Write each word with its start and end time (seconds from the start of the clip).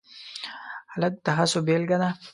هلک 0.93 1.13
د 1.25 1.27
هڅو 1.37 1.59
بیلګه 1.67 1.97
ده. 2.01 2.09